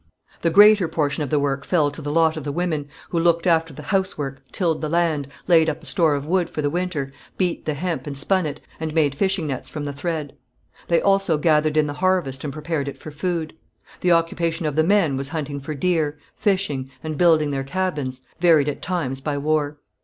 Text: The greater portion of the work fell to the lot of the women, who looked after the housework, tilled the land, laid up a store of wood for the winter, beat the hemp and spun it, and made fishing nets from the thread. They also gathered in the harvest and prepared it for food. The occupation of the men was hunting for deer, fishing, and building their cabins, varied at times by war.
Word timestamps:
The 0.41 0.49
greater 0.49 0.87
portion 0.87 1.21
of 1.21 1.29
the 1.29 1.37
work 1.37 1.63
fell 1.63 1.91
to 1.91 2.01
the 2.01 2.11
lot 2.11 2.35
of 2.35 2.43
the 2.43 2.51
women, 2.51 2.87
who 3.09 3.19
looked 3.19 3.45
after 3.45 3.71
the 3.71 3.83
housework, 3.83 4.41
tilled 4.51 4.81
the 4.81 4.89
land, 4.89 5.27
laid 5.47 5.69
up 5.69 5.83
a 5.83 5.85
store 5.85 6.15
of 6.15 6.25
wood 6.25 6.49
for 6.49 6.63
the 6.63 6.71
winter, 6.71 7.11
beat 7.37 7.65
the 7.65 7.75
hemp 7.75 8.07
and 8.07 8.17
spun 8.17 8.47
it, 8.47 8.61
and 8.79 8.95
made 8.95 9.13
fishing 9.13 9.45
nets 9.45 9.69
from 9.69 9.83
the 9.83 9.93
thread. 9.93 10.35
They 10.87 11.03
also 11.03 11.37
gathered 11.37 11.77
in 11.77 11.85
the 11.85 11.93
harvest 11.93 12.43
and 12.43 12.51
prepared 12.51 12.87
it 12.87 12.97
for 12.97 13.11
food. 13.11 13.53
The 13.99 14.11
occupation 14.13 14.65
of 14.65 14.75
the 14.75 14.83
men 14.83 15.17
was 15.17 15.29
hunting 15.29 15.59
for 15.59 15.75
deer, 15.75 16.17
fishing, 16.35 16.89
and 17.03 17.15
building 17.15 17.51
their 17.51 17.63
cabins, 17.63 18.21
varied 18.39 18.69
at 18.69 18.81
times 18.81 19.21
by 19.21 19.37
war. 19.37 19.77